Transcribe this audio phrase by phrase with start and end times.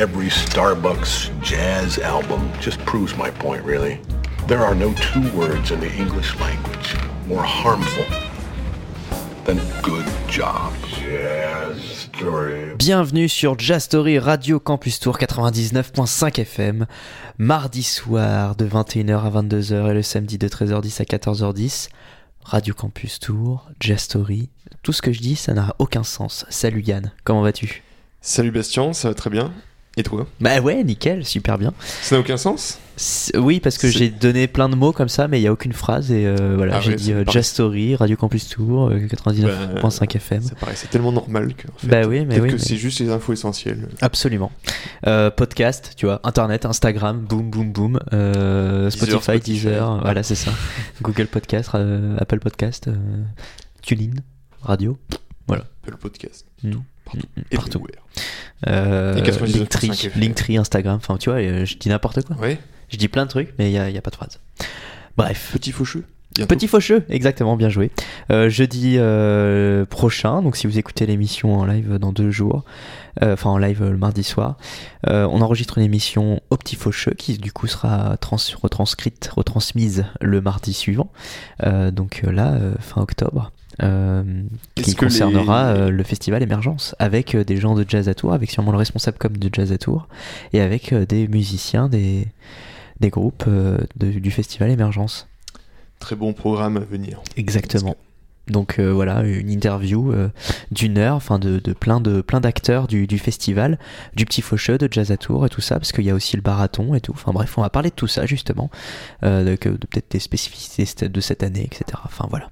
[0.00, 4.00] every Starbucks jazz album just proves my point, really.
[4.48, 8.06] There are no two words in the English language more harmful
[9.44, 10.72] than good job.
[10.88, 12.74] Jazz story.
[12.78, 16.86] Bienvenue sur Jazz Story Radio Campus Tour 99.5 FM,
[17.36, 21.90] mardi soir de 21h à 22h et le samedi de 13h10 à 14h10.
[22.42, 24.48] Radio Campus Tour, Jazz Story,
[24.82, 26.46] tout ce que je dis ça n'a aucun sens.
[26.48, 27.82] Salut Yann, comment vas-tu?
[28.22, 29.52] Salut Bastien, ça va très bien.
[30.00, 31.74] Et toi Bah ouais, nickel, super bien.
[32.00, 32.78] Ça n'a aucun sens
[33.34, 35.74] Oui, parce que j'ai donné plein de mots comme ça, mais il n'y a aucune
[35.74, 37.22] phrase et euh, voilà, Ah j'ai ouais, dit euh.
[37.28, 40.40] Jazz Story, Radio Campus Tour, euh, 99.5 FM.
[40.42, 41.68] Ça paraît, c'est tellement normal que.
[41.68, 43.88] en fait, Bah oui, mais oui, que mais- c'est juste les infos essentielles.
[44.00, 44.50] Absolument.
[45.06, 49.38] Euh, podcast, tu vois, Internet, Instagram, boom, boom, boom, euh, Deezer, Spotify.
[49.38, 50.50] Deezer, voilà, c'est ça.
[51.02, 51.68] Google Podcast,
[52.18, 52.88] Apple Podcast,
[53.82, 54.14] TuneIn,
[54.62, 54.96] radio,
[55.46, 55.64] voilà.
[55.84, 56.46] Apple Podcast.
[56.62, 56.70] Mm.
[57.04, 57.26] Partout.
[57.36, 57.86] Mm, partout.
[58.68, 60.10] Euh, Et 99.5 Linktree.
[60.20, 62.36] Linktree, Instagram, enfin, tu vois, euh, je dis n'importe quoi.
[62.36, 62.58] Ouais.
[62.88, 64.38] Je dis plein de trucs, mais il n'y a, a pas de phrase.
[65.16, 65.50] Bref.
[65.52, 66.04] Petit faucheux.
[66.36, 66.54] Bientôt.
[66.54, 67.90] Petit faucheux, exactement, bien joué.
[68.30, 72.64] Euh, jeudi euh, prochain, donc si vous écoutez l'émission en live dans deux jours,
[73.20, 74.56] euh, enfin en live euh, le mardi soir,
[75.08, 80.04] euh, on enregistre une émission au petit faucheux qui du coup sera trans retranscrite, retransmise
[80.20, 81.10] le mardi suivant,
[81.64, 83.50] Euh, donc là, fin octobre.
[83.82, 84.22] Euh,
[84.74, 88.32] qui concernera les- euh, le festival Émergence avec euh, des gens de jazz à Tours,
[88.32, 90.08] avec sûrement le responsable comme de jazz à Tours
[90.52, 92.26] et avec des musiciens des,
[93.00, 95.28] des groupes de- du festival Émergence.
[95.98, 97.20] Très bon programme à venir.
[97.36, 97.96] Exactement.
[98.48, 100.12] Donc voilà, une interview
[100.72, 103.78] d'une heure, enfin de, de plein de plein d'acteurs du, du festival,
[104.16, 106.34] du petit faucheux, de jazz à tour et tout ça, parce qu'il y a aussi
[106.34, 107.12] le barathon et tout.
[107.12, 108.68] Enfin bref, on va parler de tout ça justement,
[109.22, 111.84] de peut-être des spécificités de cette année, etc.
[112.04, 112.50] Enfin voilà.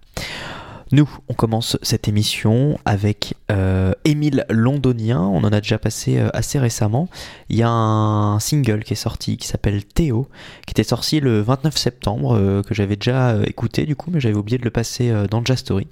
[0.90, 5.20] Nous, on commence cette émission avec euh, Émile Londonien.
[5.20, 7.10] On en a déjà passé euh, assez récemment.
[7.50, 10.28] Il y a un single qui est sorti qui s'appelle Théo,
[10.66, 14.20] qui était sorti le 29 septembre, euh, que j'avais déjà euh, écouté du coup, mais
[14.20, 15.86] j'avais oublié de le passer dans Jazz Story.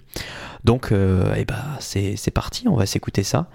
[0.65, 3.49] Donc, eh ben, c'est parti, on va s'écouter ça.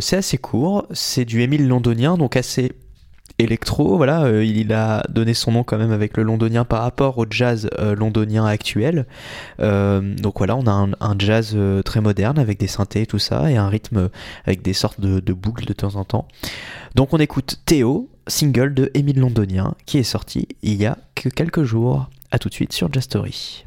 [0.00, 2.72] C'est assez court, c'est du Émile Londonien, donc assez
[3.38, 7.18] électro, voilà, euh, il a donné son nom quand même avec le londonien par rapport
[7.18, 9.06] au jazz euh, londonien actuel.
[9.60, 13.50] Euh, donc voilà, on a un, jazz très moderne avec des synthés et tout ça,
[13.50, 14.10] et un rythme
[14.44, 16.26] avec des sortes de, boucles de temps en temps.
[16.94, 21.28] Donc on écoute Théo, single de Émile Londonien, qui est sorti il y a que
[21.28, 22.08] quelques jours.
[22.30, 23.64] À tout de suite sur Jazz Story.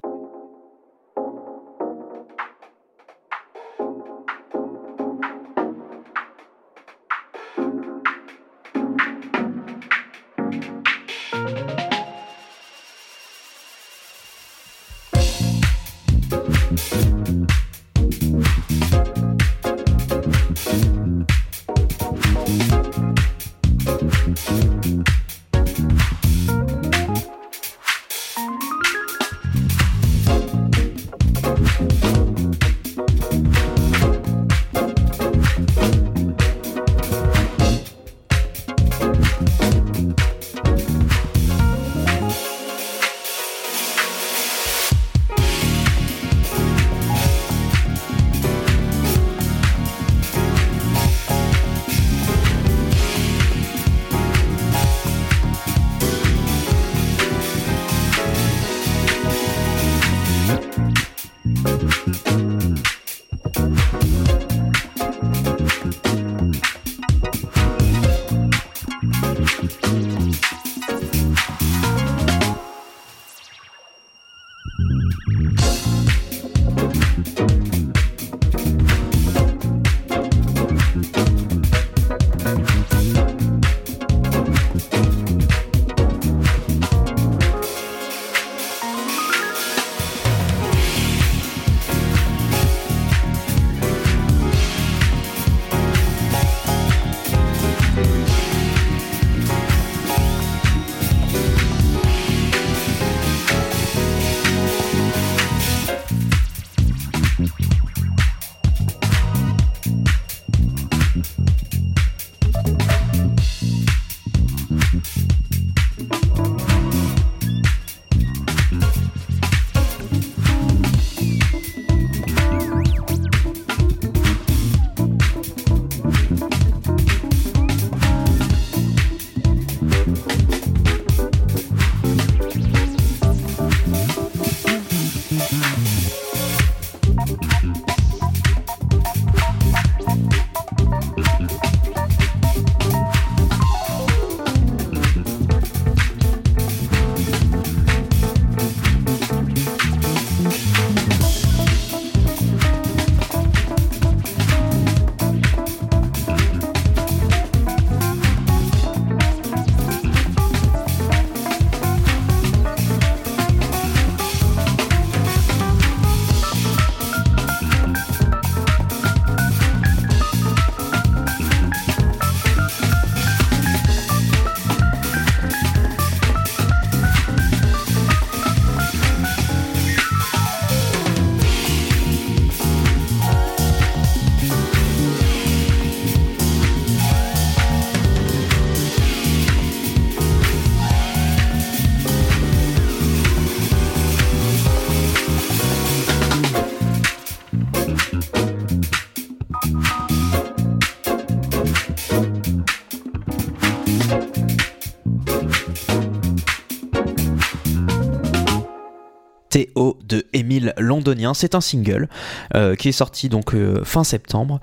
[211.34, 212.10] C'est un single
[212.56, 214.60] euh, qui est sorti donc euh, fin septembre,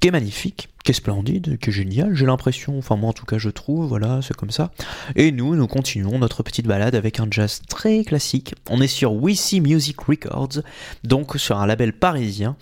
[0.00, 2.14] qui est magnifique, qui est splendide, qui est génial.
[2.14, 4.70] J'ai l'impression, enfin moi en tout cas je trouve, voilà, c'est comme ça.
[5.16, 8.54] Et nous, nous continuons notre petite balade avec un jazz très classique.
[8.70, 10.62] On est sur See Music Records,
[11.04, 12.56] donc sur un label parisien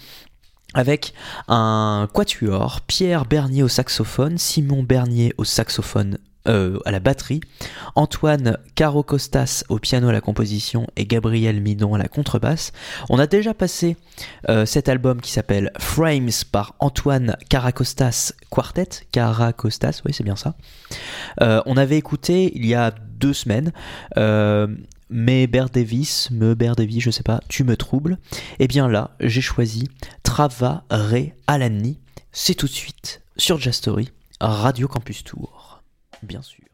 [0.74, 1.14] avec
[1.48, 7.40] un quatuor, Pierre Bernier au saxophone, Simon Bernier au saxophone euh, à la batterie,
[7.94, 12.72] Antoine Carocostas au piano à la composition et Gabriel Midon à la contrebasse.
[13.08, 13.96] On a déjà passé
[14.48, 20.54] euh, cet album qui s'appelle Frames par Antoine Caracostas Quartet, Caracostas, oui c'est bien ça.
[21.40, 23.72] Euh, on avait écouté il y a deux semaines
[25.08, 28.18] mais Bear Davis, me Bear Davis, je sais pas, tu me troubles.
[28.58, 29.88] Et bien là, j'ai choisi
[30.22, 32.00] Trava Re Alani.
[32.32, 34.10] C'est tout de suite sur Jazz Story,
[34.40, 35.55] Radio Campus Tour,
[36.26, 36.64] bien sûr.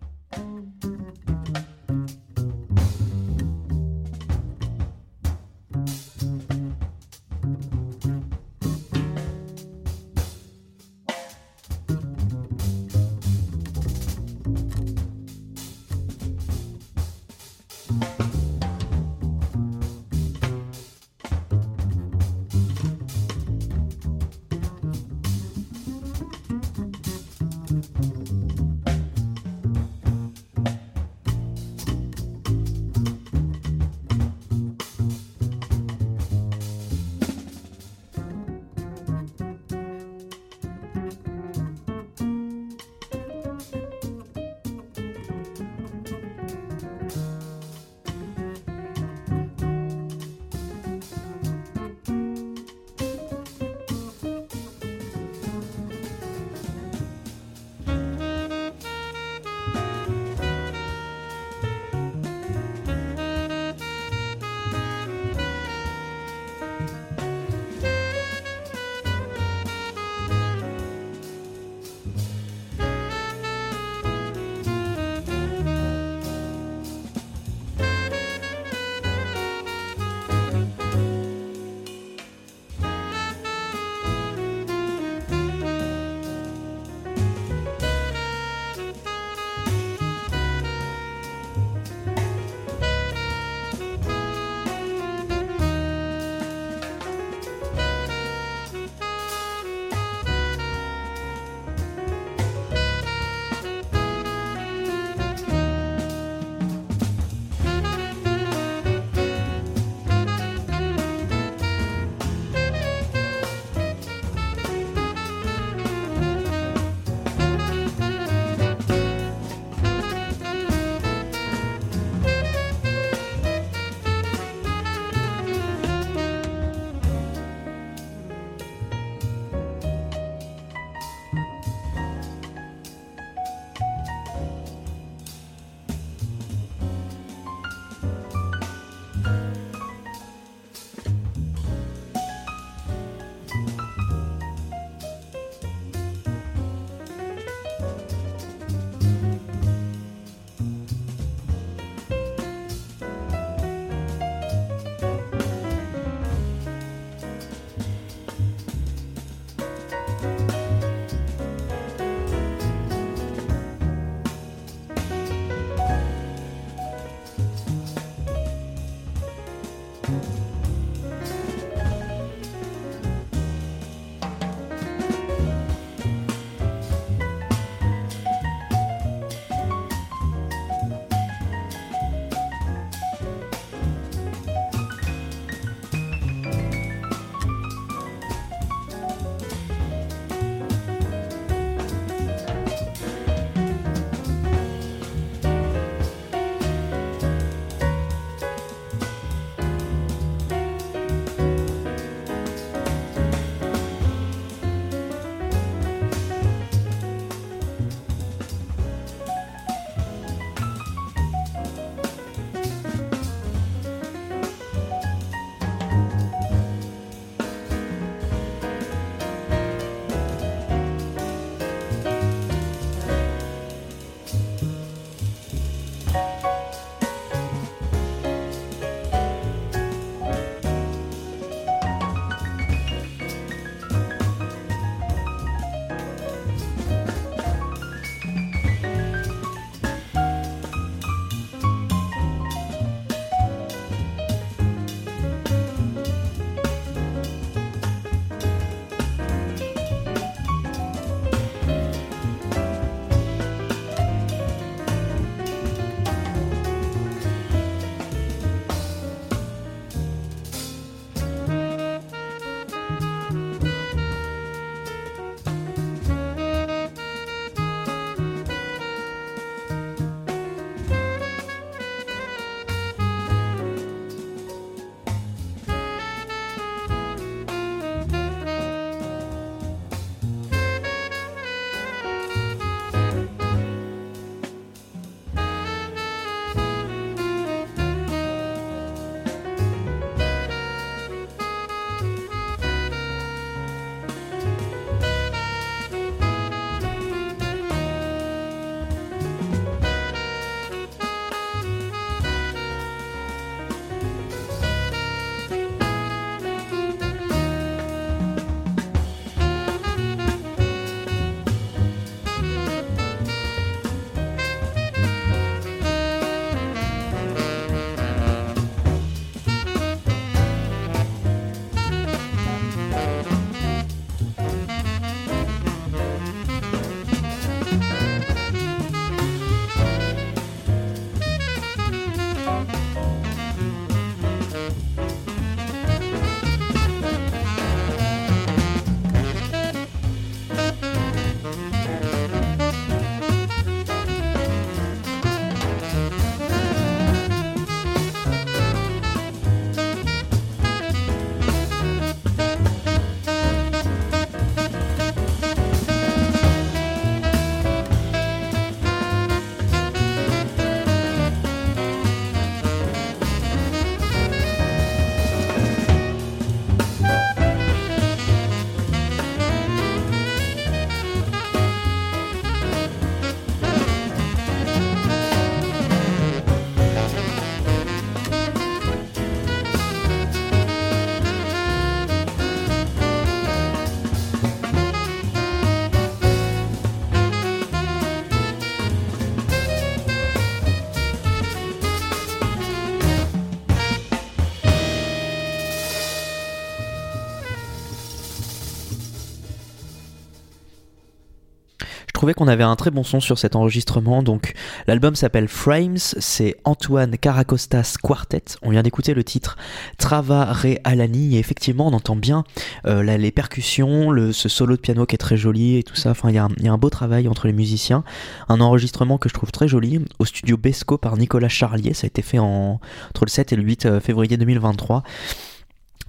[402.22, 404.22] Trouvais qu'on avait un très bon son sur cet enregistrement.
[404.22, 404.52] Donc,
[404.86, 405.96] l'album s'appelle Frames.
[405.96, 408.44] C'est Antoine Caracostas Quartet.
[408.62, 409.56] On vient d'écouter le titre
[409.98, 411.34] Trava Re Alani.
[411.34, 412.44] Et effectivement, on entend bien
[412.86, 415.96] euh, là, les percussions, le, ce solo de piano qui est très joli et tout
[415.96, 416.12] ça.
[416.12, 418.04] Enfin, il y, y a un beau travail entre les musiciens.
[418.48, 421.92] Un enregistrement que je trouve très joli au studio Besco par Nicolas Charlier.
[421.92, 422.78] Ça a été fait en,
[423.10, 425.02] entre le 7 et le 8 février 2023.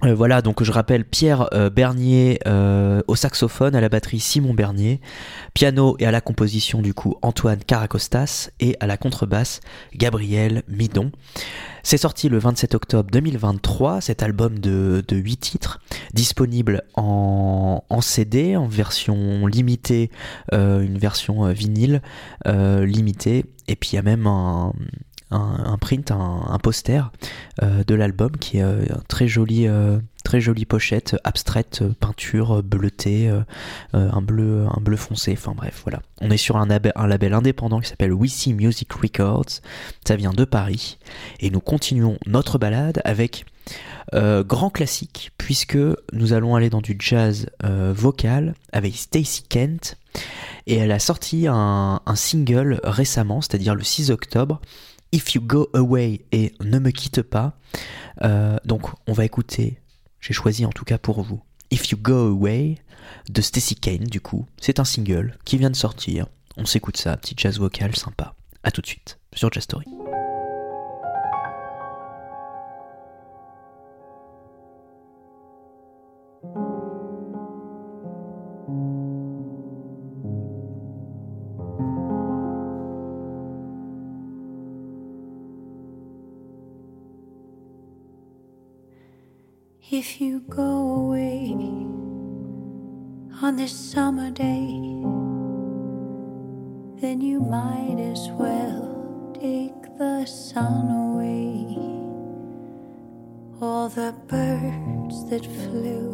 [0.02, 4.52] Euh, voilà, donc je rappelle Pierre euh, Bernier euh, au saxophone, à la batterie Simon
[4.52, 5.00] Bernier,
[5.54, 8.50] piano et à la composition du coup Antoine Caracostas.
[8.60, 9.60] Et à la contrebasse
[9.94, 11.12] Gabriel Midon.
[11.82, 15.80] C'est sorti le 27 octobre 2023, cet album de, de 8 titres,
[16.14, 20.10] disponible en, en CD, en version limitée,
[20.52, 22.00] une version vinyle
[22.46, 24.72] limitée, et puis il y a même un,
[25.34, 27.10] un, print, un, poster
[27.62, 33.30] euh, de l'album qui est euh, très joli, euh, très jolie pochette abstraite, peinture bleutée,
[33.92, 35.32] un bleu, un bleu foncé.
[35.32, 36.00] Enfin bref, voilà.
[36.20, 39.60] On est sur un, label- indépendant qui s'appelle See Music Records.
[40.06, 40.98] Ça vient de Paris
[41.40, 43.44] et nous continuons notre balade avec
[44.12, 45.78] grand classique puisque
[46.12, 49.98] nous allons aller dans du jazz vocal avec Stacy Kent
[50.66, 54.60] et elle a sorti un, un single récemment, c'est-à-dire le 6 octobre.
[55.14, 57.56] If You Go Away et Ne Me Quitte Pas.
[58.22, 59.80] Euh, donc on va écouter,
[60.20, 61.40] j'ai choisi en tout cas pour vous,
[61.70, 62.78] If You Go Away
[63.28, 64.44] de Stacy Kane du coup.
[64.60, 66.26] C'est un single qui vient de sortir.
[66.56, 68.34] On s'écoute ça, petit jazz vocal sympa.
[68.64, 69.86] A tout de suite sur Jazz Story.
[90.14, 91.50] If you go away
[93.42, 94.78] on this summer day,
[97.00, 101.66] then you might as well take the sun away.
[103.60, 106.12] All the birds that flew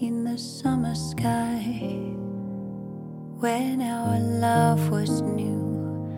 [0.00, 1.60] in the summer sky
[3.40, 6.08] when our love was new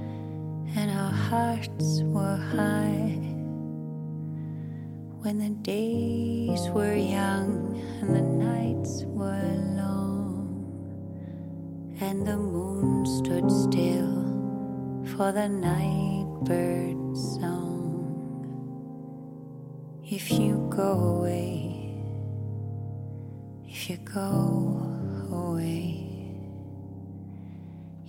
[0.77, 3.36] and our hearts were high
[5.27, 10.47] when the days were young and the nights were long,
[11.99, 14.23] and the moon stood still
[15.17, 17.75] for the night bird's song.
[20.09, 21.93] If you go away,
[23.67, 24.79] if you go
[25.33, 26.37] away,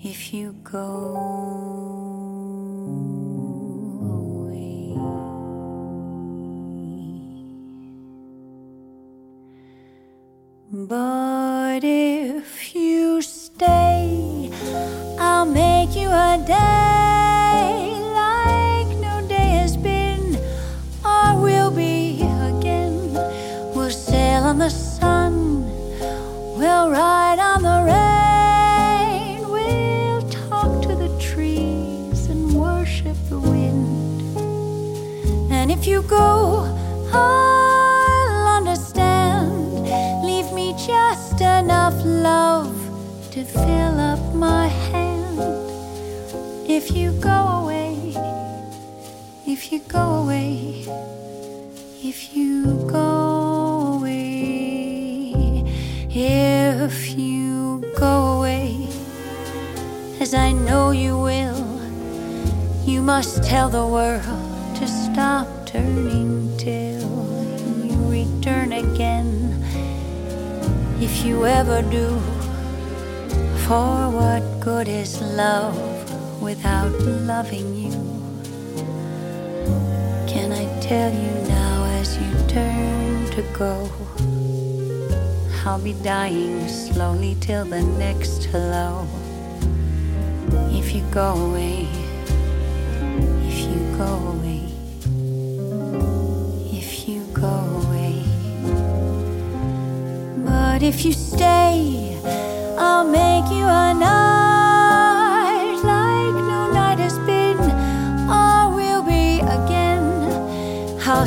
[0.04, 1.87] if you go
[10.90, 11.27] rainbow.
[49.68, 50.86] If you go away,
[52.02, 55.34] if you go away,
[56.10, 58.88] if you go away,
[60.22, 61.82] as I know you will,
[62.86, 64.24] you must tell the world
[64.78, 67.04] to stop turning till
[67.84, 69.62] you return again.
[71.02, 72.08] If you ever do,
[73.68, 75.76] for what good is love
[76.42, 78.07] without loving you?
[80.88, 83.92] Tell you now as you turn to go?
[85.66, 89.06] I'll be dying slowly till the next hello.
[90.72, 91.90] If you go away,
[93.52, 94.64] if you go away,
[96.72, 98.24] if you go away.
[100.46, 102.18] But if you stay,
[102.78, 103.94] I'll make you a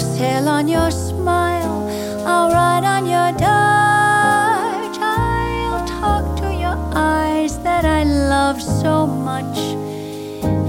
[0.00, 1.88] sail on your smile,
[2.26, 9.58] I'll ride on your dart, I'll talk to your eyes that I love so much.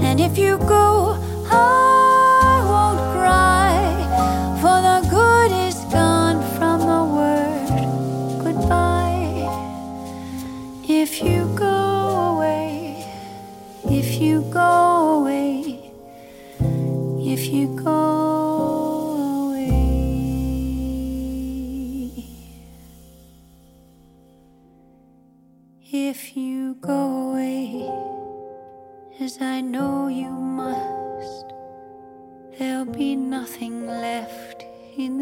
[0.06, 1.16] And if you go,
[1.50, 1.91] I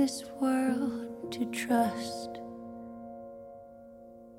[0.00, 2.40] this world to trust.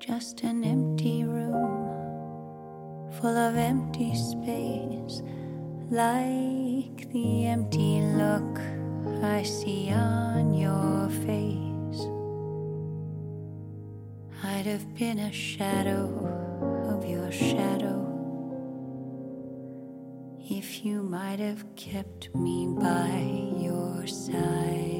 [0.00, 1.86] Just an empty room
[3.12, 5.22] full of empty space,
[5.88, 8.58] like the empty look
[9.22, 12.02] I see on your face.
[14.42, 16.08] I'd have been a shadow
[16.90, 18.11] of your shadow
[20.58, 23.08] if you might have kept me by
[23.58, 24.92] your side.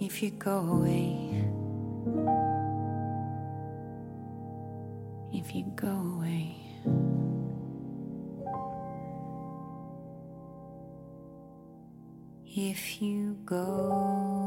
[0.00, 1.44] If you go away,
[5.32, 6.56] if you go away.
[12.56, 14.43] If you go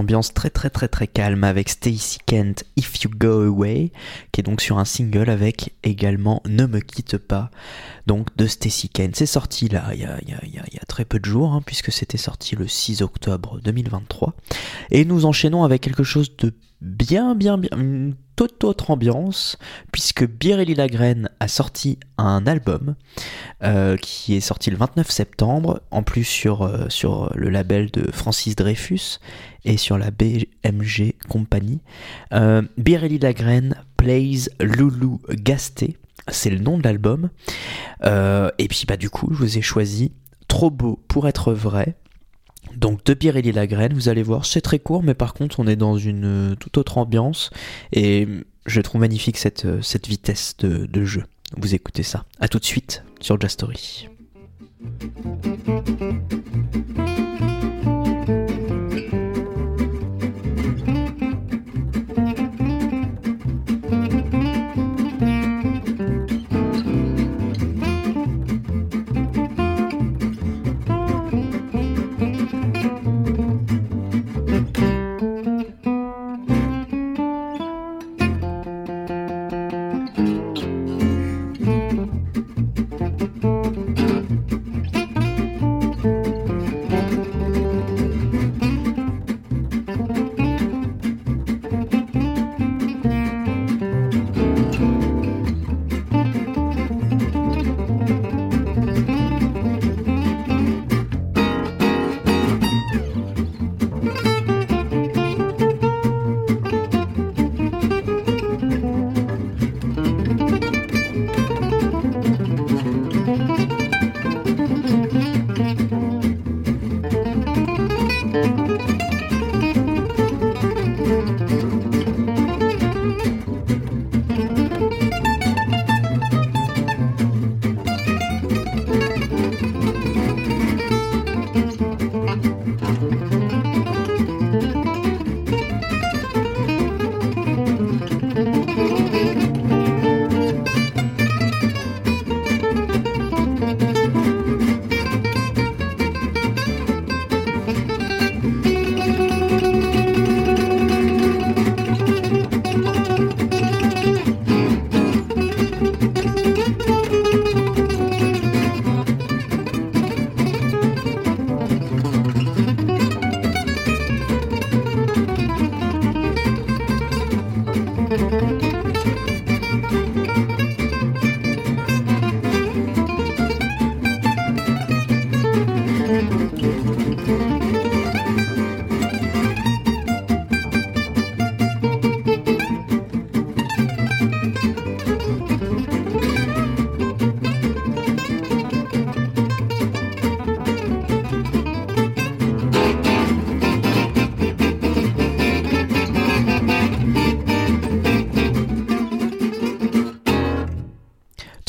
[0.00, 3.92] ambiance très très très très calme avec Stacy Kent, If You Go Away,
[4.32, 7.50] qui est donc sur un single avec également Ne me quitte pas,
[8.06, 9.14] donc de Stacy Kent.
[9.16, 12.66] C'est sorti là il y a, très peu de jours, hein, puisque c'était sorti le
[12.66, 14.34] 6 octobre 2023.
[14.90, 17.70] Et nous enchaînons avec quelque chose de bien bien bien,
[18.40, 19.58] toute autre ambiance,
[19.92, 22.94] puisque Birelli Lagraine a sorti un album
[23.62, 28.10] euh, qui est sorti le 29 septembre, en plus sur, euh, sur le label de
[28.10, 29.18] Francis Dreyfus
[29.66, 31.80] et sur la BMG Company.
[32.32, 35.98] Euh, Birelli Lagraine plays Loulou Gasté,
[36.28, 37.28] c'est le nom de l'album.
[38.02, 40.12] Et puis bah du coup, je vous ai choisi
[40.48, 41.94] Trop beau pour être vrai.
[42.76, 45.76] Donc de Pirelli Lagraine, vous allez voir, c'est très court, mais par contre on est
[45.76, 47.50] dans une euh, toute autre ambiance
[47.92, 48.26] et
[48.66, 51.24] je trouve magnifique cette, euh, vitesse de, jeu.
[51.56, 52.24] Vous écoutez ça.
[52.38, 54.08] À tout de suite sur Just Story.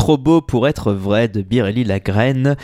[0.01, 2.57] Trop beau pour être vrai de Birelli Lagraine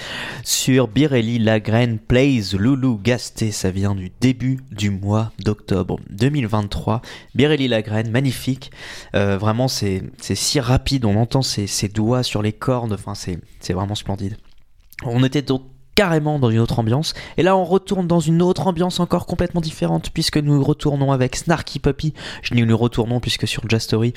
[0.43, 3.51] sur Birelli Lagraine Plays Loulou Gasté.
[3.51, 7.03] Ça vient du début du mois d'octobre 2023.
[7.35, 8.71] Birelli Lagraine, magnifique.
[9.13, 11.05] Euh, vraiment, c'est si rapide.
[11.05, 12.93] On entend ses, doigts sur les cordes.
[12.93, 14.37] Enfin, c'est vraiment splendide.
[15.03, 15.61] On était donc
[15.97, 17.15] carrément dans une autre ambiance.
[17.37, 21.35] Et là, on retourne dans une autre ambiance encore complètement différente, puisque nous retournons avec
[21.35, 22.13] Snarky Puppy.
[22.43, 24.13] Je dis nous retournons, puisque sur Just Story,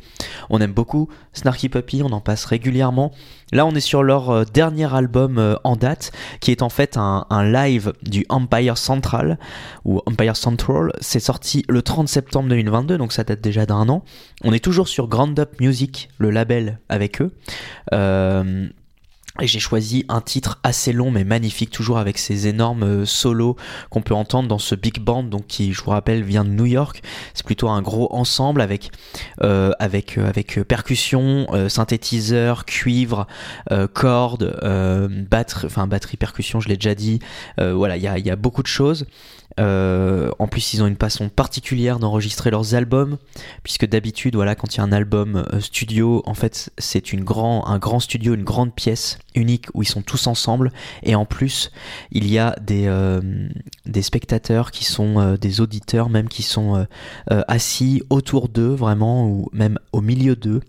[0.50, 3.12] on aime beaucoup Snarky Puppy, on en passe régulièrement.
[3.52, 6.98] Là, on est sur leur euh, dernier album euh, en date, qui est en fait
[6.98, 9.38] un, live du Empire Central,
[9.86, 10.92] ou Empire Central.
[11.00, 14.04] C'est sorti le 30 septembre 2022, donc ça date déjà d'un an.
[14.44, 17.32] On est toujours sur Grand Up Music, le label avec eux.
[17.94, 18.68] Euh,
[19.40, 23.57] et j'ai choisi un titre assez long mais magnifique, toujours avec ces énormes euh, solos
[23.90, 26.66] qu'on peut entendre dans ce big band, donc qui, je vous rappelle, vient de New
[26.66, 27.03] York.
[27.35, 28.90] C'est plutôt un gros ensemble avec
[29.42, 33.26] euh, avec euh, avec euh, percussion, synthétiseur, cuivre,
[33.72, 34.59] euh, cordes,
[35.31, 37.18] batterie, enfin batterie, percussion, je l'ai déjà dit.
[37.59, 39.07] Voilà, il y a, il y a beaucoup de choses.
[39.58, 43.18] Euh, en plus, ils ont une façon particulière d'enregistrer leurs albums,
[43.62, 47.24] puisque d'habitude, voilà, quand il y a un album euh, studio, en fait, c'est une
[47.30, 51.70] un grand studio, une grande pièce unique où ils sont tous ensemble, et en plus,
[52.10, 53.20] il y a des, euh,
[54.02, 56.86] spectateurs qui sont des auditeurs, même qui sont
[57.28, 60.60] assis autour d'eux, vraiment, ou même au milieu d'eux,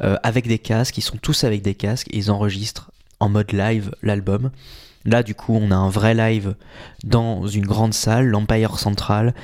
[0.00, 0.98] avec des casques.
[0.98, 2.90] Ils sont tous avec des casques, et ils enregistrent
[3.20, 4.50] en mode live l'album.
[5.04, 6.54] Là, du coup, on a un vrai live
[7.04, 9.34] dans une grande salle, l'Empire Central,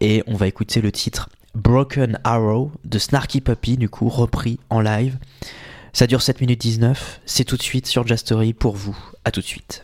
[0.00, 4.80] et on va écouter le titre Broken Arrow de Snarky Puppy, du coup, repris en
[4.80, 5.18] live.
[5.92, 8.96] Ça dure 7 minutes 19, c'est tout de suite sur Jastory pour vous.
[9.24, 9.82] À tout de suite.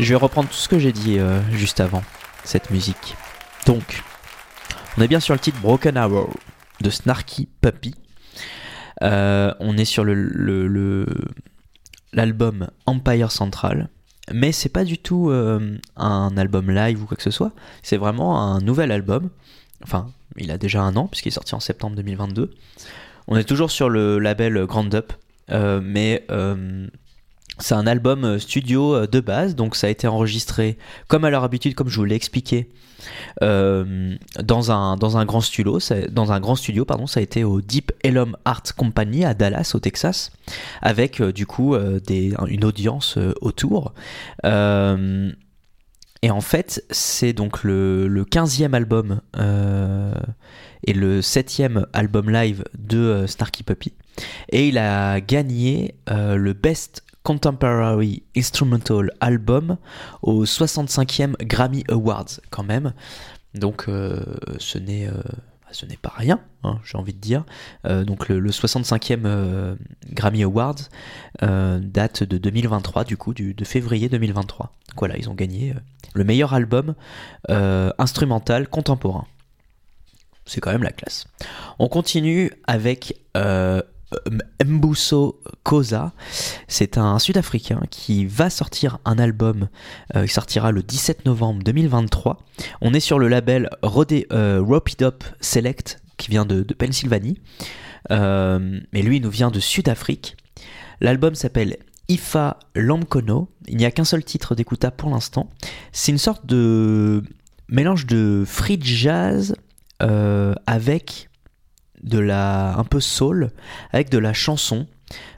[0.00, 2.02] Je vais reprendre tout ce que j'ai dit euh, juste avant
[2.42, 3.16] cette musique.
[3.66, 4.02] Donc,
[4.96, 6.30] on est bien sur le titre Broken Arrow
[6.80, 7.94] de Snarky Puppy.
[9.02, 10.06] Euh, on est sur
[12.14, 13.90] l'album Empire Central,
[14.32, 17.52] mais c'est pas du tout euh, un album live ou quoi que ce soit.
[17.82, 19.28] C'est vraiment un nouvel album.
[19.82, 22.50] Enfin, il a déjà un an puisqu'il est sorti en septembre 2022.
[23.28, 25.12] On est toujours sur le label Grand Up,
[25.50, 26.26] mais
[27.58, 31.30] c'est un album euh, studio euh, de base, donc ça a été enregistré comme à
[31.30, 32.70] leur habitude, comme je vous l'ai expliqué,
[33.42, 35.80] euh, dans un dans un grand studio.
[35.80, 39.34] Ça- Dans un grand studio, pardon, ça a été au Deep Ellum Art Company à
[39.34, 40.30] Dallas, au Texas,
[40.82, 43.92] avec du coup une audience autour.
[46.22, 49.20] Et en fait, c'est donc le, le 15e album
[50.86, 53.94] et le 7e album live de Snarky Puppy.
[54.50, 59.76] Et il a gagné le Best Contemporary Instrumental Album
[60.22, 62.92] au 65e Grammy Awards quand même.
[63.54, 64.22] Donc euh,
[64.58, 65.22] ce n'est euh,
[65.72, 67.44] ce n'est pas rien, hein, j'ai envie de dire.
[67.86, 69.76] Euh, donc le, le 65e euh,
[70.12, 70.88] Grammy Awards
[71.40, 74.72] date de 2023 du coup, de février 2023.
[74.88, 75.74] Donc voilà, ils ont gagné
[76.14, 76.94] le meilleur album
[77.48, 79.26] instrumental contemporain.
[80.46, 81.26] C'est quand même la classe.
[81.78, 83.20] On continue avec
[84.64, 86.12] Mbuso Koza.
[86.68, 89.68] C'est un Sud-Africain qui va sortir un album.
[90.16, 92.38] euh, il sortira le 17 novembre 2023.
[92.80, 97.40] On est sur le label Rode, euh, Up Select qui vient de, Pennsylvanie.
[98.10, 100.36] Euh, mais lui, il nous vient de Sud-Afrique.
[101.00, 103.48] L'album s'appelle Ifa Lamkono.
[103.66, 105.48] Il n'y a qu'un seul titre d'écoutable pour l'instant.
[105.92, 107.22] C'est une sorte de
[107.68, 109.54] mélange de free jazz
[110.02, 111.29] euh, avec
[112.02, 113.50] de la un peu soul,
[113.92, 114.86] avec de la chanson.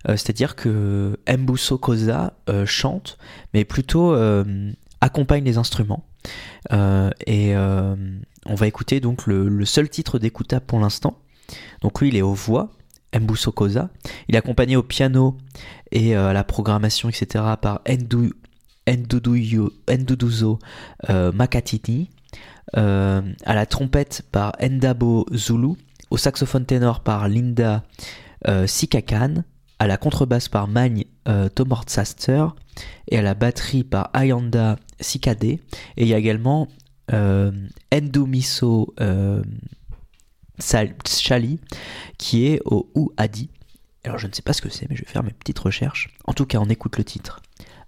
[0.08, 3.18] Euh, C'est-à-dire que Mbuso Koza euh, chante,
[3.54, 6.04] mais plutôt euh, accompagne les instruments.
[6.72, 11.18] Euh, et on va écouter donc le, seul titre d'écoutable pour l'instant.
[11.80, 12.70] Donc lui, il est aux voix,
[13.14, 13.90] Mbuso Koza.
[14.28, 15.36] Il est accompagné au piano
[15.90, 17.44] et à la programmation, etc.
[17.60, 17.82] par
[18.88, 20.58] Nduduzo
[21.08, 22.10] Makatini.
[22.74, 25.76] À la trompette par Ndabo Zulu.
[26.12, 27.84] Au saxophone ténor par Linda
[28.46, 29.44] euh, Sikakan.
[29.78, 31.48] À la contrebasse par Magne euh.
[33.08, 35.42] Et à la batterie par Ayanda Sikade.
[35.42, 35.60] Et
[35.96, 36.68] il y a également
[37.14, 37.50] euh,
[37.90, 39.42] Ndumiso euh,
[40.60, 41.60] Chali
[42.18, 43.48] qui est au Ouadi.
[44.04, 46.14] Alors je ne sais pas ce que c'est, mais je vais faire mes petites recherches.
[46.26, 47.40] En tout cas, on écoute le titre.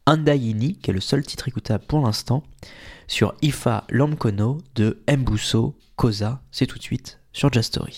[0.06, 2.42] Andayini, qui est le seul titre écoutable pour l'instant,
[3.06, 6.40] sur Ifa Lamkono de Mbuso Koza.
[6.50, 7.92] C'est tout de suite sur Jazz Story.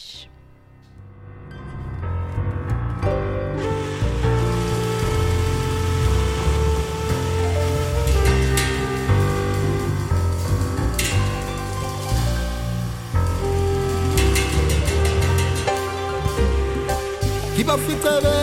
[17.57, 18.37] Kiba fitebe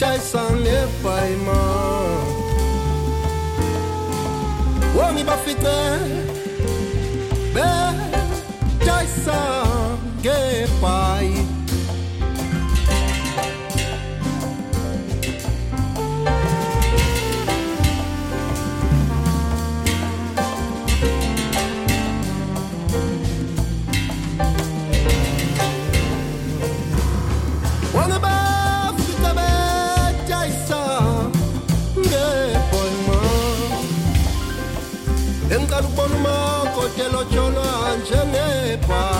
[0.00, 1.58] Chai sane paima
[4.96, 5.78] Woni ba fite
[7.54, 7.87] Be
[36.96, 37.66] que los cholos
[38.06, 39.17] se le.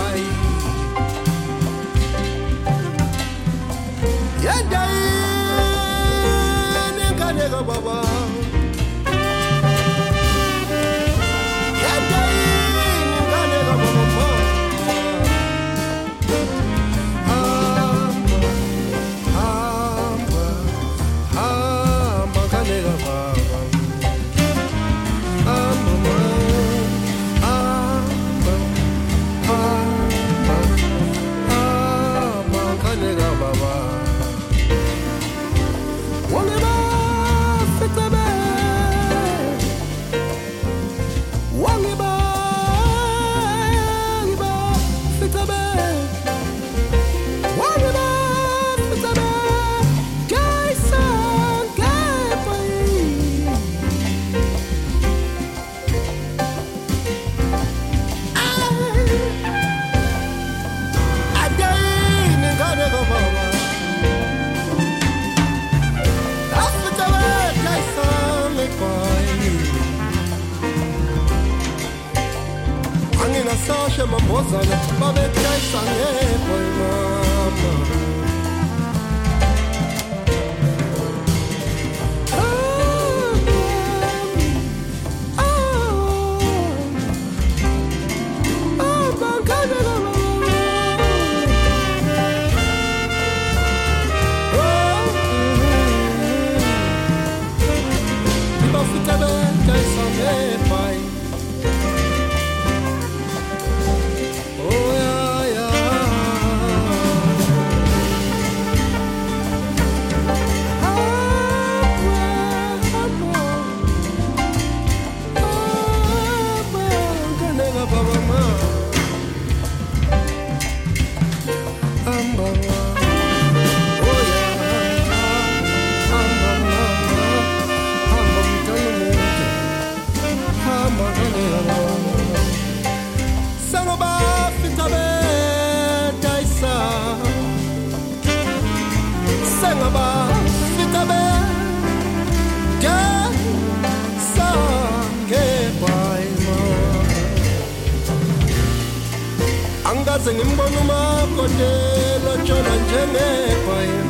[150.29, 154.03] sengimbona umakotela tshona njengekhwaya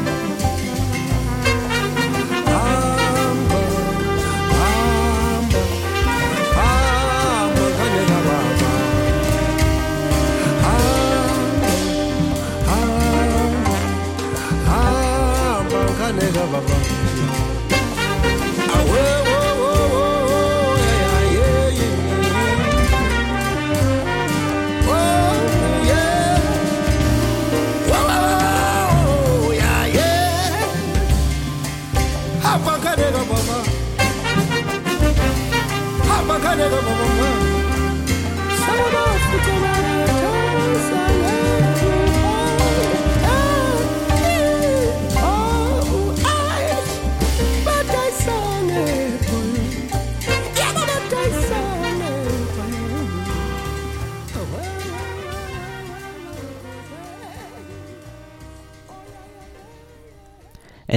[2.53, 3.61] hamba
[4.59, 5.62] hamba
[6.57, 8.73] hamba ngane kababa
[10.66, 11.73] hamba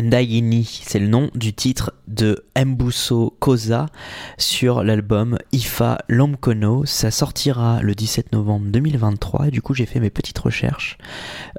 [0.02, 1.91] Ndaini, c'est le nom du titre
[2.22, 3.88] de Mbuso Koza
[4.38, 6.86] sur l'album Ifa Lomkono.
[6.86, 11.00] Ça sortira le 17 novembre 2023 et du coup j'ai fait mes petites recherches.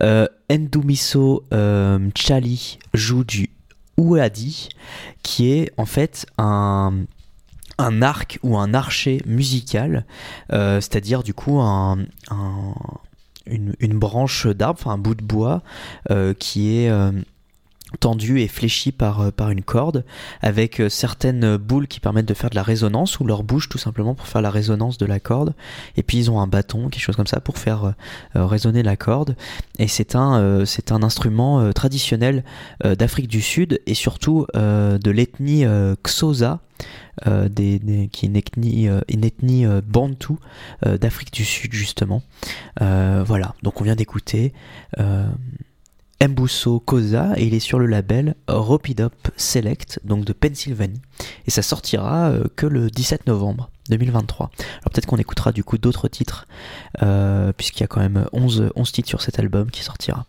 [0.03, 3.51] Euh, Ndumiso euh, Chali joue du
[3.99, 4.69] Uadi
[5.25, 6.93] qui est en fait un
[8.01, 10.07] arc ou un archer musical,
[10.53, 11.99] euh, c'est-à-dire du coup un,
[12.31, 12.75] un-
[13.47, 15.63] une, branche d'arbre, enfin un bout de bois
[16.39, 16.91] qui est
[18.01, 20.05] tendu et fléchi par, euh, par une corde,
[20.40, 23.78] avec euh, certaines boules qui permettent de faire de la résonance, ou leur bouche tout
[23.78, 25.55] simplement pour faire la résonance de la corde,
[25.97, 27.95] et puis ils ont un bâton, quelque chose comme ça, pour faire
[28.36, 29.36] euh, résonner la corde,
[29.78, 32.45] et c'est un, un instrument traditionnel
[32.84, 35.64] d'Afrique du Sud, et surtout de l'ethnie
[36.05, 36.61] Xhosa,
[37.26, 40.38] euh, des, des- qui est une ethnie, euh, une ethnie bantou
[40.84, 42.22] d'Afrique du Sud justement.
[42.80, 44.53] Voilà, donc on vient d'écouter
[46.29, 51.01] Mbuso Koza et il est sur le label Ropidop Select, donc de Pennsylvanie.
[51.47, 54.51] Et ça sortira euh, que le 17 novembre 2023.
[54.57, 56.47] Alors peut-être qu'on écoutera du coup d'autres titres,
[57.03, 60.27] euh, puisqu'il y a quand même 11, 11 titres sur cet album qui sortira.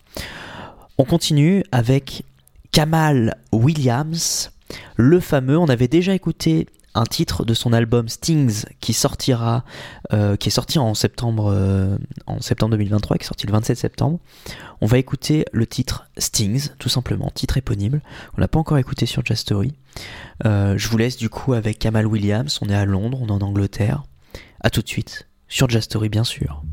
[0.97, 2.23] On continue avec
[2.71, 4.51] Kamal Williams,
[4.95, 9.63] le fameux, on avait déjà écouté un titre de son album Stings qui sortira,
[10.11, 14.19] euh, est sorti en septembre, euh, en septembre 2023, qui est sorti le 27 septembre.
[14.81, 18.01] On va écouter le titre Stings, tout simplement, titre éponyme.
[18.37, 19.73] On l'a pas encore écouté sur Jazz Story.
[20.45, 22.59] Euh, je vous laisse du coup avec Kamal Williams.
[22.61, 24.03] On est à Londres, on est en Angleterre.
[24.61, 26.63] À tout de suite sur Jazz Story, bien sûr.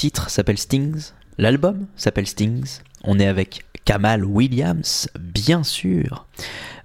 [0.00, 1.12] Titre s'appelle Stings.
[1.36, 2.80] L'album s'appelle Stings.
[3.04, 6.26] On est avec Kamal Williams, bien sûr.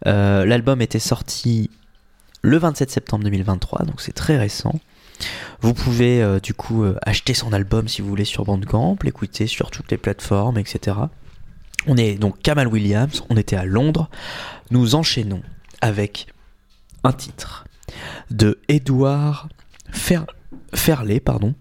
[0.05, 1.69] Euh, L'album était sorti
[2.41, 4.77] le 27 septembre 2023, donc c'est très récent.
[5.61, 9.47] Vous pouvez euh, du coup euh, acheter son album si vous voulez sur Bandcamp, l'écouter
[9.47, 10.97] sur toutes les plateformes, etc.
[11.87, 14.09] On est donc Kamal Williams, on était à Londres.
[14.71, 15.41] Nous enchaînons
[15.79, 16.27] avec
[17.05, 17.63] un titre
[18.29, 19.47] de Edouard
[19.89, 20.25] Fer
[20.75, 21.53] Ferlet, pardon.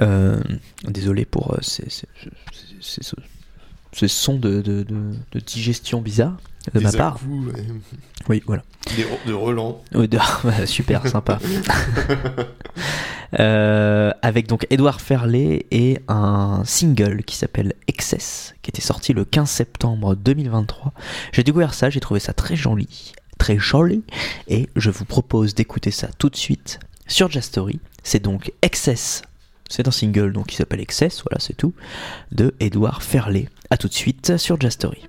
[0.00, 0.40] Euh,
[0.84, 2.06] désolé pour euh, ces, ces-
[2.80, 3.00] ces-
[3.92, 6.36] ces sons de, de- de- de digestion bizarre
[6.72, 7.18] de Des ma part.
[8.28, 8.62] Oui, voilà.
[8.96, 9.82] Des de Roland.
[9.94, 10.08] Oui,
[10.66, 11.38] super sympa.
[13.40, 19.24] Euh, avec donc Edouard Ferlet et un single qui s'appelle Excess, qui était sorti le
[19.24, 20.92] 15 septembre 2023.
[21.32, 24.04] J'ai découvert ça, j'ai trouvé ça très joli, très joli,
[24.46, 26.78] et je vous propose d'écouter ça tout de suite
[27.08, 27.80] sur Jastory.
[28.04, 29.22] C'est donc Excess,
[29.68, 31.74] c'est un single donc qui s'appelle Excess, voilà c'est tout,
[32.30, 33.48] de Edouard Ferlet.
[33.70, 35.08] A tout de suite sur Jastory.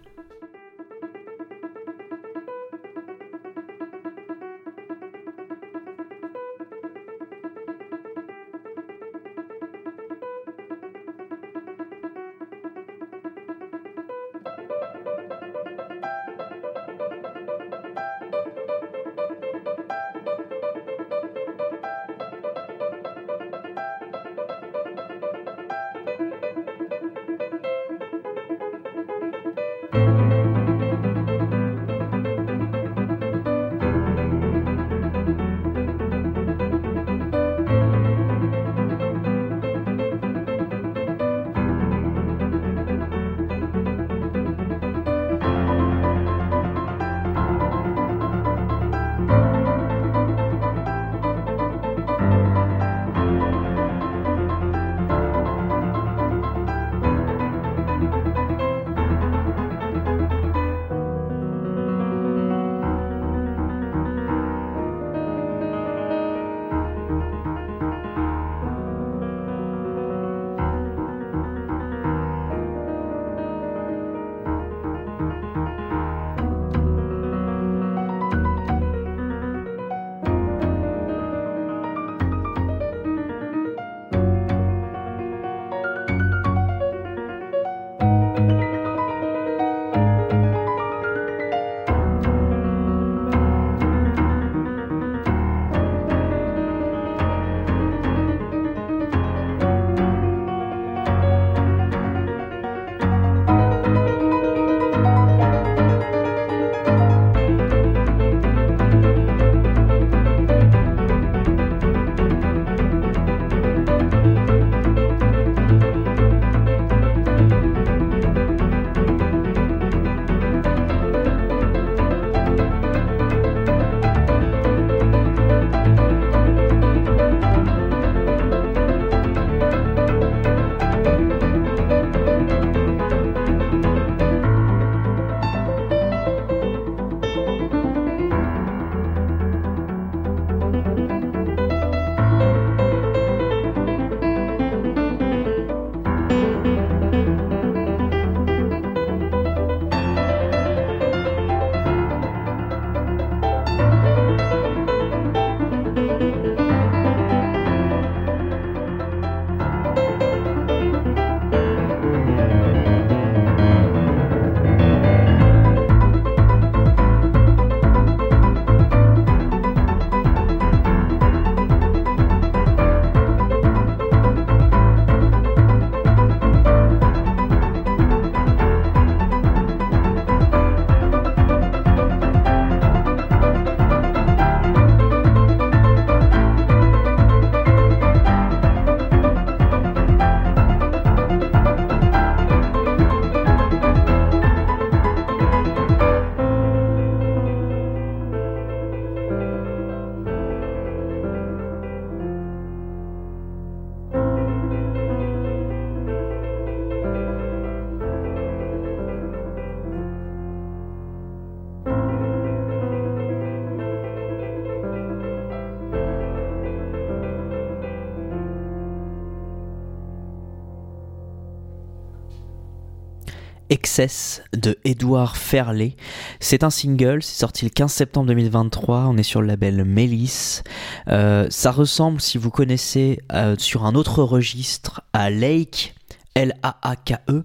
[223.96, 225.96] Excess de Edouard Ferlet.
[226.42, 230.64] C'est un single, c'est sorti le 15 septembre 2023, on est sur le label Mélis.
[231.08, 235.96] Euh, ça ressemble, si vous connaissez, euh, sur un autre registre à Lake.
[236.36, 237.44] L-A-A-K-E.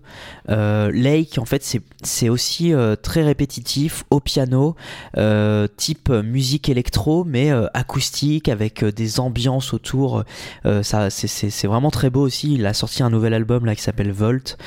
[0.51, 1.63] Euh, Lake, en fait,
[2.03, 4.75] c'est- aussi euh, très répétitif au piano,
[5.17, 10.25] euh, type musique électro, mais euh, acoustique, avec euh, des ambiances autour.
[10.83, 12.55] Ça, c'est- vraiment très beau aussi.
[12.55, 14.59] Il a sorti un nouvel album là qui s'appelle Volt,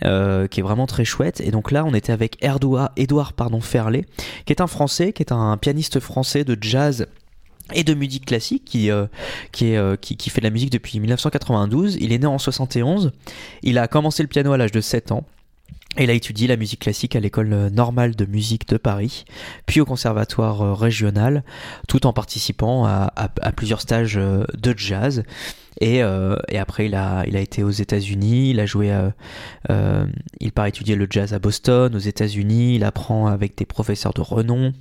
[0.00, 1.40] qui est vraiment très chouette.
[1.40, 4.04] Et donc là, on était avec Erdoua, Edouard pardon, Ferlet,
[4.44, 7.06] qui est un Français, qui est un pianiste français de jazz
[7.74, 9.06] et de musique classique qui, euh,
[9.62, 11.96] euh, qui, fait de la musique depuis 1992.
[12.00, 13.12] Il est né en 71.
[13.62, 15.24] Il a commencé le piano à l'âge de 7 ans.
[15.96, 19.24] Et il a étudié la musique classique à l'école euh, normale de musique de Paris,
[19.66, 21.42] puis au conservatoire régional,
[21.88, 25.24] tout en participant à, plusieurs stages de jazz.
[25.80, 29.10] Et, euh, et après, il a, il a été aux États-Unis, il a joué, euh,
[29.70, 30.06] euh,
[30.40, 34.20] il part étudier le jazz à Boston, aux États-Unis, il apprend avec des professeurs de
[34.20, 34.72] renom.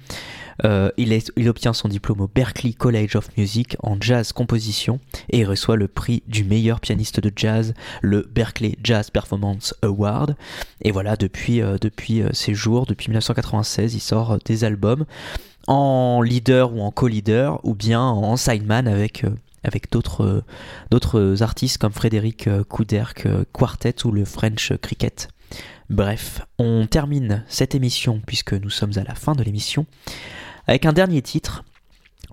[0.97, 5.39] Il, est- il obtient son diplôme au Berklee College of Music en jazz composition et
[5.41, 10.35] il reçoit le prix du meilleur pianiste de jazz, le Berklee Jazz Performance Award.
[10.81, 15.05] Et voilà, depuis, euh, depuis ces jours, depuis 1996, il sort des albums
[15.67, 19.29] en leader ou en co-leader ou bien en sideman avec, euh,
[19.63, 20.41] avec d'autres euh,
[20.91, 25.29] d'autres artistes comme Frédéric euh, Couderc, euh, Quartet ou le French Cricket.
[25.89, 29.85] Bref, on termine cette émission puisque nous sommes à la fin de l'émission
[30.67, 31.63] avec un dernier titre.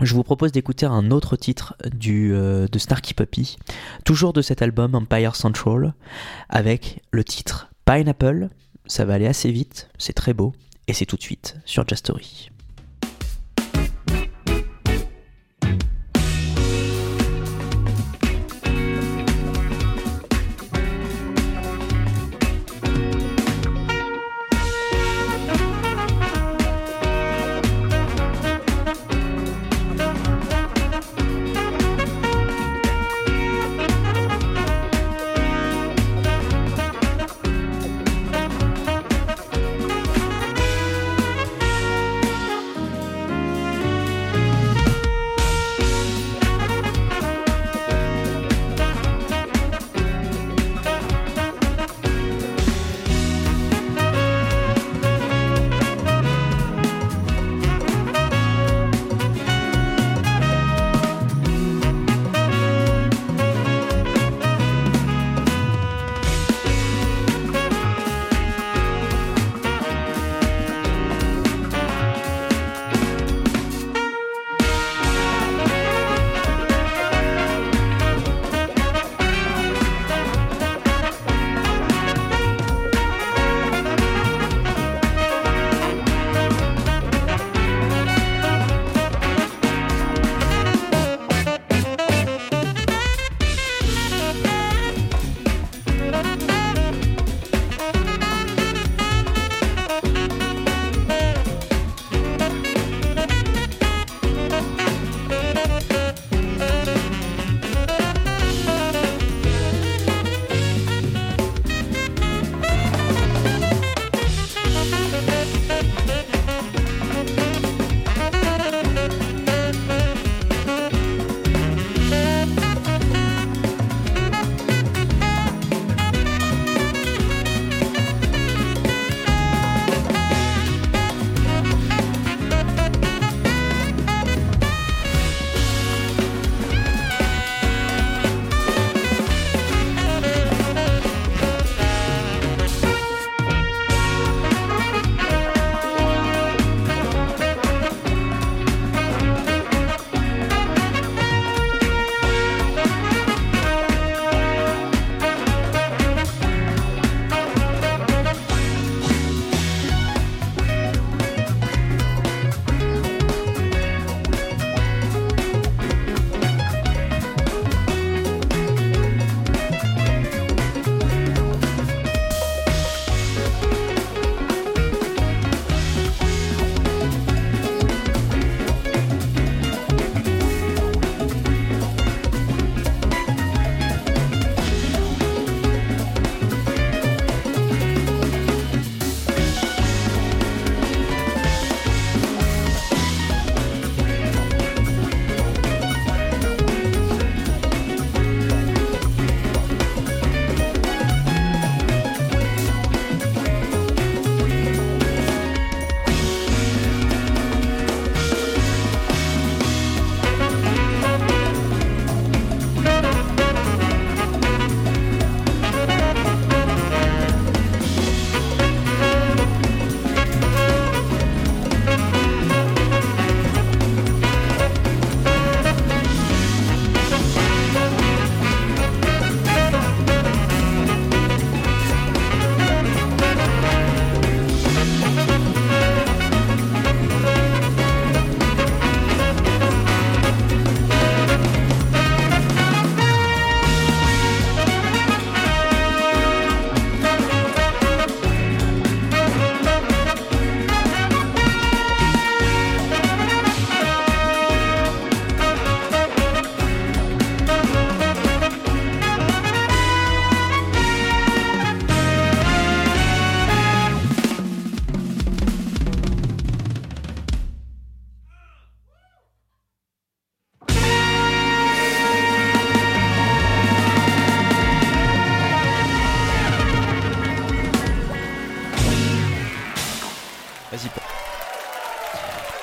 [0.01, 3.59] Je vous propose d'écouter un autre titre du, de Snarky Puppy,
[4.05, 5.95] toujours de cet album Empire Central,
[6.49, 8.49] avec le titre Pineapple.
[8.87, 10.53] Ça va aller assez vite, c'est très beau,
[10.89, 12.51] et c'est tout de suite sur Just Story.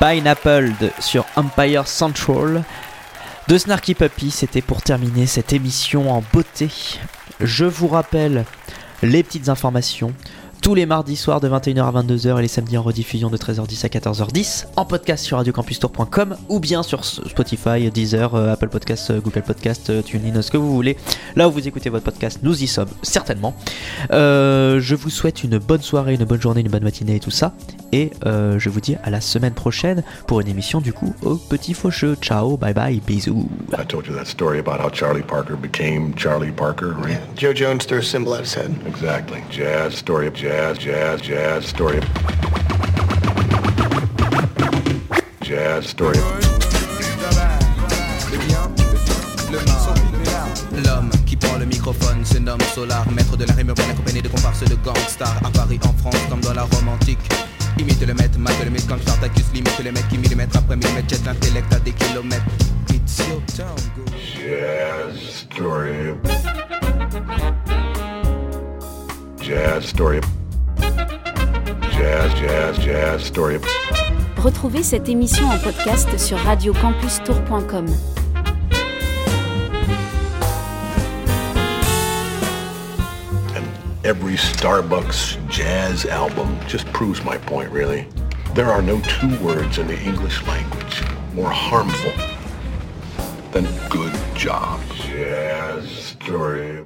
[0.02, 2.64] Pineapple sur Empire Central.
[3.48, 6.72] De Snarky Puppy, c'était pour terminer cette émission en beauté.
[7.40, 8.46] Je vous rappelle
[9.04, 10.12] les petites informations.
[10.62, 13.84] Tous les mardis soirs de 21h à 22h et les samedis en rediffusion de 13h10
[13.84, 19.20] à 14h10 en podcast sur radiocampustour.com ou bien sur Spotify, Deezer, euh, Apple Podcast, euh,
[19.22, 20.98] Google Podcast, euh, TuneIn, ce que vous voulez.
[21.36, 23.56] Là où vous écoutez votre podcast, nous y sommes certainement.
[24.12, 27.32] Euh, je vous souhaite une bonne soirée, une bonne journée, une bonne matinée et tout
[27.32, 27.54] ça.
[27.92, 31.38] Et euh, je vous dis à la semaine prochaine pour une émission du coup au
[31.38, 32.16] petit faucheux.
[32.22, 33.50] Ciao, bye bye, bisous.
[33.78, 37.20] I told you that story about how Charlie Parker became Charlie Parker, right?
[37.36, 38.72] Joe Jones threw a symbol at his head.
[38.88, 39.42] Exactly.
[39.50, 42.04] Jazz, story of jazz, jazz, jazz, story of...
[45.42, 46.20] Jazz, story.
[50.84, 54.28] L'homme qui prend le microphone se nomme Solar, maître de la rime urbaine accompagné de
[54.28, 57.20] comparses de gangsters à Paris, en France, comme dans la Rome antique.
[57.78, 61.10] Imite le maître, mate le mythe comme Spartacus, limite les mecs qui millimètre après millimètre
[61.10, 62.44] jettent l'intellect à des kilomètres.
[62.94, 64.04] It's your town, go.
[64.36, 66.16] Jazz, story.
[69.42, 70.20] Jazz, story.
[71.92, 73.60] Jazz, jazz, jazz, story.
[74.38, 77.88] Retrouvez cette émission en podcast sur radiocampustour.com.
[83.56, 83.66] And
[84.04, 88.08] every Starbucks jazz album just proves my point, really.
[88.56, 91.04] There are no two words in the English language
[91.34, 92.12] more harmful
[93.52, 94.82] than good job.
[94.96, 96.86] Jazz story.